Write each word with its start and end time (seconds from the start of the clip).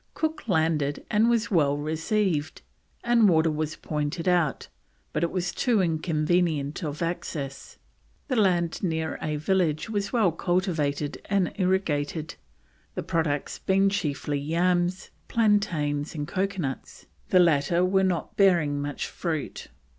Cook 0.15 0.47
landed 0.47 1.05
and 1.11 1.29
was 1.29 1.51
well 1.51 1.77
received, 1.77 2.63
and 3.03 3.29
water 3.29 3.51
was 3.51 3.75
pointed 3.75 4.27
out, 4.27 4.67
but 5.13 5.21
it 5.21 5.29
was 5.29 5.53
too 5.53 5.79
inconvenient 5.79 6.83
of 6.83 7.03
access; 7.03 7.77
the 8.27 8.35
land 8.35 8.81
near 8.81 9.19
a 9.21 9.35
village 9.35 9.91
was 9.91 10.11
well 10.11 10.31
cultivated 10.31 11.21
and 11.25 11.51
irrigated, 11.53 12.33
the 12.95 13.03
products 13.03 13.59
being 13.59 13.89
chiefly 13.89 14.39
yams, 14.39 15.11
plantains, 15.27 16.15
and 16.15 16.27
coconuts, 16.27 17.05
the 17.29 17.37
latter 17.39 17.85
were 17.85 18.03
not 18.03 18.35
bearing 18.35 18.81
much 18.81 19.05
fruit. 19.05 19.67